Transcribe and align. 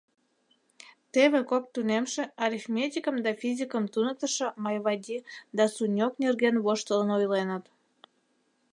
Теве 1.13 1.39
кок 1.51 1.63
тунемше 1.73 2.23
арифметикым 2.45 3.15
да 3.25 3.31
физикым 3.41 3.83
туныктышо 3.93 4.47
Майвади 4.63 5.17
да 5.57 5.65
Суньог 5.75 6.13
нерген 6.23 6.55
воштылын 6.65 7.09
ойленыт. 7.17 7.63